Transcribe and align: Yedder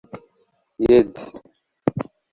Yedder 0.87 1.19